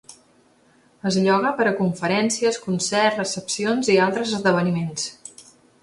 Es 1.09 1.17
lloga 1.25 1.51
per 1.59 1.67
a 1.71 1.75
conferències, 1.83 2.59
concerts, 2.65 3.21
recepcions 3.23 3.93
i 3.97 4.03
altres 4.07 4.35
esdeveniments. 4.41 5.07